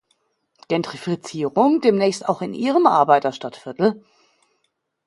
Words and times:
Gentrifizierung 0.67 1.79
demnächst 1.79 2.27
auch 2.27 2.41
in 2.41 2.55
Ihrem 2.55 2.87
Arbeiter-Stadtviertel. 2.87 4.03